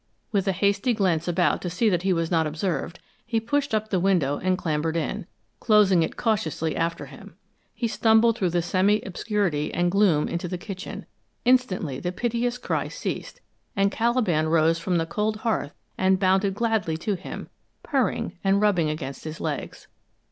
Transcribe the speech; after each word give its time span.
With 0.31 0.47
a 0.47 0.51
hasty 0.51 0.95
glance 0.95 1.27
about 1.27 1.61
to 1.61 1.69
see 1.69 1.87
that 1.87 2.01
he 2.01 2.11
was 2.11 2.31
not 2.31 2.47
observed, 2.47 2.99
he 3.23 3.39
pushed 3.39 3.71
up 3.75 3.89
the 3.91 3.99
window 3.99 4.39
and 4.39 4.57
clambered 4.57 4.97
in, 4.97 5.27
closing 5.59 6.01
it 6.01 6.17
cautiously 6.17 6.75
after 6.75 7.05
him. 7.05 7.35
He 7.75 7.87
stumbled 7.87 8.35
through 8.35 8.49
the 8.49 8.63
semi 8.63 9.01
obscurity 9.03 9.71
and 9.71 9.91
gloom 9.91 10.27
into 10.27 10.47
the 10.47 10.57
kitchen; 10.57 11.05
instantly 11.45 11.99
the 11.99 12.11
piteous 12.11 12.57
cry 12.57 12.87
ceased 12.87 13.41
and 13.75 13.91
Caliban 13.91 14.47
rose 14.49 14.79
from 14.79 14.97
the 14.97 15.05
cold 15.05 15.35
hearth 15.45 15.75
and 15.99 16.17
bounded 16.19 16.55
gladly 16.55 16.97
to 16.97 17.13
him, 17.13 17.47
purring 17.83 18.39
and 18.43 18.59
rubbing 18.59 18.89
against 18.89 19.23
his 19.23 19.39
legs. 19.39 19.85